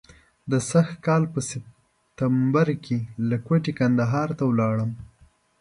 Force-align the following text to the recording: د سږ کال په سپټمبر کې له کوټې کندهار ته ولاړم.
د 0.51 0.53
سږ 0.69 0.87
کال 1.05 1.23
په 1.33 1.39
سپټمبر 1.49 2.67
کې 2.85 2.97
له 3.29 3.37
کوټې 3.47 3.71
کندهار 3.79 4.29
ته 4.37 4.43
ولاړم. 4.49 4.91